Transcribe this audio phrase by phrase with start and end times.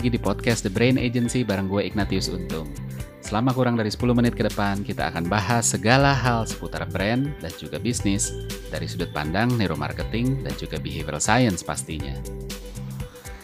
[0.00, 2.72] Lagi di podcast The Brain Agency bareng gue Ignatius Untung.
[3.20, 7.52] Selama kurang dari 10 menit ke depan, kita akan bahas segala hal seputar brand dan
[7.60, 8.32] juga bisnis
[8.72, 12.16] dari sudut pandang neuromarketing dan juga behavioral science pastinya.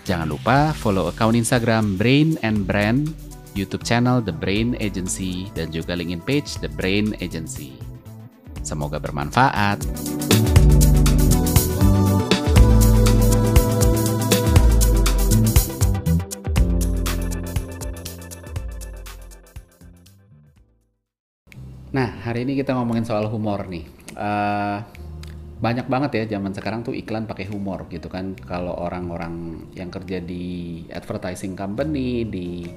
[0.09, 3.13] Jangan lupa follow account Instagram Brain and Brand,
[3.53, 7.77] YouTube channel The Brain Agency, dan juga LinkedIn page The Brain Agency.
[8.65, 9.85] Semoga bermanfaat.
[21.97, 23.89] Nah, hari ini kita ngomongin soal humor nih.
[24.13, 24.85] Uh,
[25.57, 28.37] banyak banget ya zaman sekarang tuh iklan pakai humor gitu kan.
[28.37, 32.69] Kalau orang-orang yang kerja di advertising company, di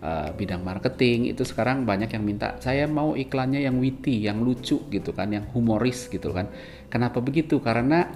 [0.00, 4.80] uh, bidang marketing itu sekarang banyak yang minta saya mau iklannya yang witty, yang lucu
[4.88, 6.48] gitu kan, yang humoris gitu kan.
[6.88, 7.60] Kenapa begitu?
[7.60, 8.08] Karena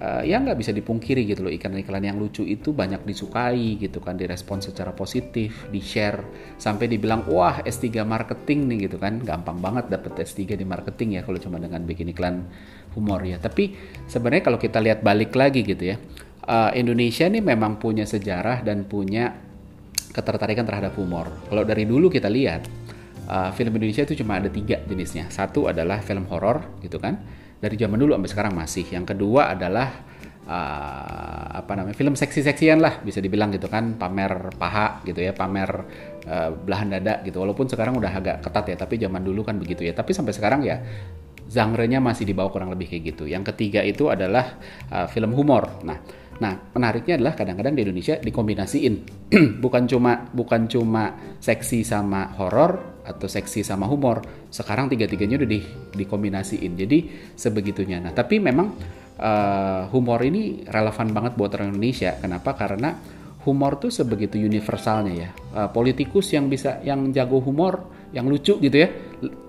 [0.00, 4.16] uh, ya nggak bisa dipungkiri gitu loh iklan-iklan yang lucu itu banyak disukai gitu kan
[4.16, 6.24] direspon secara positif di share
[6.56, 9.20] sampai dibilang wah S3 marketing nih gitu kan.
[9.20, 12.48] Gampang banget dapet S3 di marketing ya kalau cuma dengan bikin iklan
[12.96, 13.36] humor ya.
[13.38, 13.76] Tapi
[14.08, 15.96] sebenarnya kalau kita lihat balik lagi gitu ya
[16.50, 19.36] uh, Indonesia nih memang punya sejarah dan punya
[20.10, 21.30] ketertarikan terhadap humor.
[21.46, 22.66] Kalau dari dulu kita lihat
[23.30, 25.30] uh, film Indonesia itu cuma ada tiga jenisnya.
[25.30, 28.84] Satu adalah film horor gitu kan dari zaman dulu sampai sekarang masih.
[28.88, 29.88] Yang kedua adalah
[30.48, 34.00] uh, apa namanya film seksi-seksian lah bisa dibilang gitu kan.
[34.00, 35.70] Pamer paha gitu ya pamer
[36.26, 37.38] uh, belahan dada gitu.
[37.44, 39.92] Walaupun sekarang udah agak ketat ya tapi zaman dulu kan begitu ya.
[39.92, 40.80] Tapi sampai sekarang ya
[41.50, 43.28] genre-nya masih dibawa kurang lebih kayak gitu.
[43.28, 44.56] Yang ketiga itu adalah
[44.88, 45.84] uh, film humor.
[45.84, 48.94] Nah Nah, menariknya adalah kadang-kadang di Indonesia dikombinasiin.
[49.64, 54.22] bukan cuma bukan cuma seksi sama horor atau seksi sama humor.
[54.48, 55.60] Sekarang tiga-tiganya udah di,
[55.94, 56.72] dikombinasiin.
[56.78, 56.98] Jadi
[57.34, 57.98] sebegitunya.
[57.98, 58.72] Nah, tapi memang
[59.18, 62.14] uh, humor ini relevan banget buat orang Indonesia.
[62.22, 62.54] Kenapa?
[62.54, 62.94] Karena
[63.44, 65.30] humor tuh sebegitu universalnya ya.
[65.52, 68.88] Uh, politikus yang bisa yang jago humor, yang lucu gitu ya,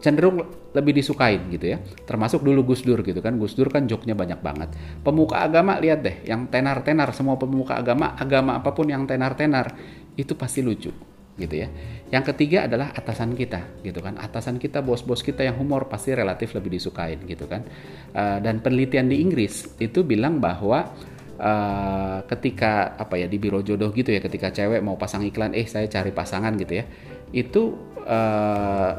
[0.01, 0.41] cenderung
[0.71, 1.77] lebih disukain gitu ya.
[2.07, 3.35] Termasuk dulu Gus Dur gitu kan.
[3.37, 4.69] Gus Dur kan joknya banyak banget.
[5.05, 9.75] Pemuka agama lihat deh, yang tenar-tenar semua pemuka agama, agama apa pun yang tenar-tenar
[10.15, 11.10] itu pasti lucu
[11.41, 11.67] gitu ya.
[12.13, 14.21] Yang ketiga adalah atasan kita gitu kan.
[14.21, 17.65] Atasan kita, bos-bos kita yang humor pasti relatif lebih disukain gitu kan.
[18.13, 20.93] Uh, dan penelitian di Inggris itu bilang bahwa
[21.41, 25.65] uh, ketika apa ya di biro jodoh gitu ya, ketika cewek mau pasang iklan, eh
[25.65, 26.85] saya cari pasangan gitu ya,
[27.33, 27.73] itu
[28.05, 28.93] uh,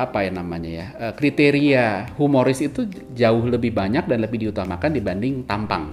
[0.00, 5.92] apa ya namanya ya kriteria humoris itu jauh lebih banyak dan lebih diutamakan dibanding tampang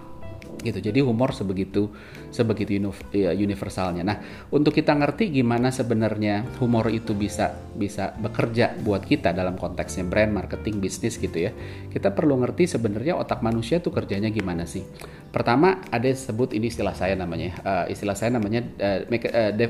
[0.69, 0.79] gitu.
[0.83, 1.89] Jadi humor sebegitu
[2.29, 2.75] sebegitu
[3.15, 4.03] ya, universalnya.
[4.03, 4.17] Nah
[4.51, 10.33] untuk kita ngerti gimana sebenarnya humor itu bisa bisa bekerja buat kita dalam konteksnya brand
[10.33, 11.51] marketing bisnis gitu ya
[11.91, 14.83] kita perlu ngerti sebenarnya otak manusia tuh kerjanya gimana sih
[15.29, 19.03] pertama ada sebut ini istilah saya namanya uh, istilah saya namanya uh,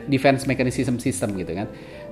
[0.08, 1.68] defense mechanism system gitu kan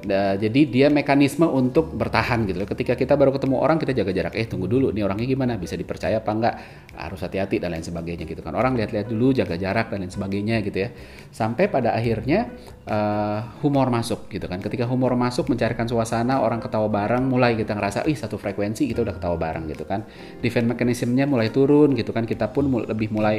[0.06, 2.62] Nah, jadi dia mekanisme untuk bertahan gitu.
[2.62, 4.34] Ketika kita baru ketemu orang kita jaga jarak.
[4.38, 5.58] Eh tunggu dulu nih orangnya gimana?
[5.58, 6.56] Bisa dipercaya apa enggak?
[6.94, 8.54] Harus hati-hati dan lain sebagainya gitu kan.
[8.54, 10.90] Orang lihat-lihat dulu jaga jarak dan lain sebagainya gitu ya.
[11.34, 12.54] Sampai pada akhirnya
[12.86, 14.62] uh, humor masuk gitu kan.
[14.62, 19.02] Ketika humor masuk mencarikan suasana orang ketawa bareng mulai kita ngerasa ih satu frekuensi kita
[19.02, 20.06] udah ketawa bareng gitu kan.
[20.38, 22.30] Defense mekanismenya mulai turun gitu kan.
[22.30, 23.35] Kita pun lebih mulai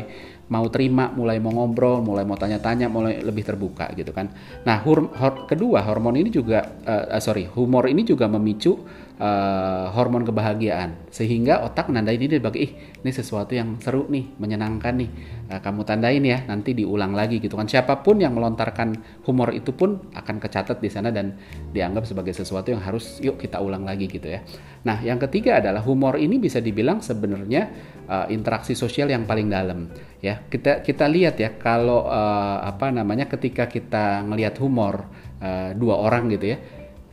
[0.46, 4.30] mau terima, mulai mau ngobrol, mulai mau tanya-tanya, mulai lebih terbuka gitu kan.
[4.62, 5.10] Nah, hor
[5.50, 8.78] kedua hormon ini juga juga uh, sorry humor ini juga memicu
[9.18, 11.10] uh, hormon kebahagiaan.
[11.10, 15.10] Sehingga otak nandain ini sebagai ih ini sesuatu yang seru nih menyenangkan nih.
[15.50, 17.66] Uh, kamu tandain ya nanti diulang lagi gitu kan.
[17.66, 18.94] Siapa pun yang melontarkan
[19.26, 21.34] humor itu pun akan kecatat di sana dan
[21.74, 24.46] dianggap sebagai sesuatu yang harus yuk kita ulang lagi gitu ya.
[24.86, 29.91] Nah yang ketiga adalah humor ini bisa dibilang sebenarnya uh, interaksi sosial yang paling dalam
[30.22, 30.43] ya.
[30.47, 35.06] Kita kita lihat ya kalau uh, apa namanya ketika kita ngelihat humor
[35.43, 36.58] uh, dua orang gitu ya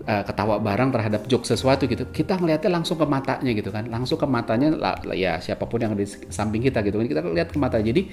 [0.02, 3.86] uh, ketawa bareng terhadap joke sesuatu gitu kita ngelihatnya langsung ke matanya gitu kan.
[3.88, 4.74] Langsung ke matanya
[5.14, 7.78] ya siapa pun yang di samping kita gitu kan kita lihat ke mata.
[7.80, 8.10] Jadi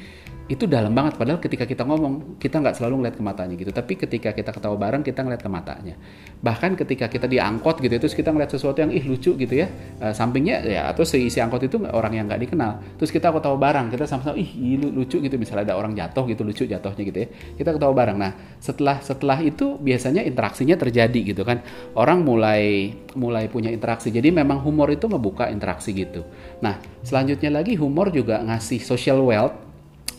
[0.50, 1.14] itu dalam banget.
[1.14, 3.70] Padahal ketika kita ngomong kita nggak selalu ngeliat ke matanya gitu.
[3.70, 5.94] Tapi ketika kita ketawa bareng kita ngeliat ke matanya.
[6.42, 9.70] Bahkan ketika kita diangkot gitu terus kita ngeliat sesuatu yang ih lucu gitu ya.
[10.02, 12.82] Uh, sampingnya ya atau seisi angkot itu orang yang nggak dikenal.
[12.98, 15.34] Terus kita ketawa bareng kita sama-sama ih lucu gitu.
[15.38, 17.28] Misalnya ada orang jatuh gitu lucu jatuhnya gitu ya.
[17.54, 18.18] Kita ketawa bareng.
[18.18, 21.64] Nah setelah setelah itu biasanya interaksinya terjadi gitu kan.
[21.96, 24.12] Orang mulai mulai punya interaksi.
[24.12, 26.22] Jadi memang humor itu ngebuka interaksi gitu.
[26.60, 29.56] Nah selanjutnya lagi humor juga ngasih social wealth.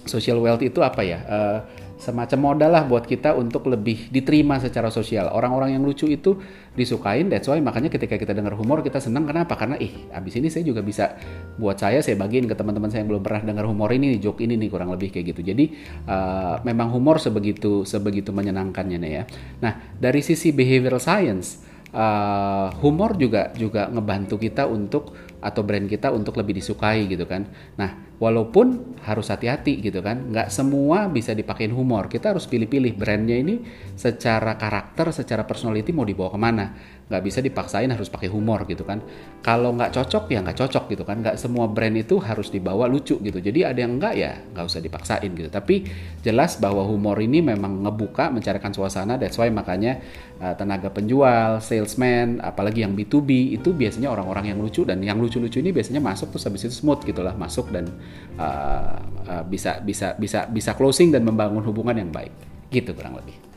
[0.10, 1.20] Social wealth itu apa ya?
[1.30, 1.60] Uh,
[2.02, 5.30] semacam modal lah buat kita untuk lebih diterima secara sosial.
[5.30, 6.42] Orang-orang yang lucu itu
[6.74, 9.54] disukain, that's why makanya ketika kita dengar humor kita senang kenapa?
[9.54, 11.14] Karena ih, abis ini saya juga bisa
[11.62, 14.58] buat saya saya bagiin ke teman-teman saya yang belum pernah dengar humor ini, joke ini
[14.58, 15.46] nih kurang lebih kayak gitu.
[15.46, 15.78] Jadi
[16.10, 19.24] uh, memang humor sebegitu sebegitu menyenangkannya nih ya.
[19.62, 26.14] Nah dari sisi behavioral science, uh, humor juga juga ngebantu kita untuk atau brand kita
[26.14, 27.48] untuk lebih disukai gitu kan.
[27.78, 33.34] Nah walaupun harus hati-hati gitu kan nggak semua bisa dipakein humor kita harus pilih-pilih brandnya
[33.34, 33.66] ini
[33.98, 36.66] secara karakter secara personality mau dibawa ke mana
[37.12, 39.04] nggak bisa dipaksain harus pakai humor gitu kan.
[39.44, 41.20] Kalau nggak cocok ya nggak cocok gitu kan.
[41.20, 43.44] Nggak semua brand itu harus dibawa lucu gitu.
[43.44, 45.52] Jadi ada yang nggak ya nggak usah dipaksain gitu.
[45.52, 45.84] Tapi
[46.24, 49.20] jelas bahwa humor ini memang ngebuka mencarikan suasana.
[49.20, 50.00] That's why makanya
[50.40, 54.88] uh, tenaga penjual salesman apalagi yang B2B itu biasanya orang-orang yang lucu.
[54.88, 57.92] Dan yang lucu-lucu ini biasanya masuk terus habis itu smooth gitulah masuk dan
[58.40, 58.96] uh,
[59.28, 62.32] uh, bisa bisa bisa bisa closing dan membangun hubungan yang baik.
[62.72, 63.51] Gitu kurang lebih